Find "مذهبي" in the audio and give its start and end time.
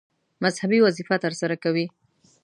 0.43-0.79